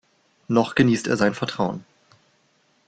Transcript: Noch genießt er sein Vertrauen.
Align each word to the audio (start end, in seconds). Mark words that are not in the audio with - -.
Noch 0.47 0.73
genießt 0.73 1.05
er 1.05 1.15
sein 1.15 1.35
Vertrauen. 1.35 1.85